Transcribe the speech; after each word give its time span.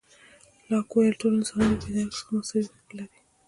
لاک 0.69 0.87
وویل، 0.91 1.15
ټول 1.21 1.33
انسانان 1.37 1.69
د 1.71 1.75
پیدایښت 1.83 2.13
څخه 2.19 2.29
مساوي 2.37 2.65
حقوق 2.69 2.89
لري. 2.97 3.19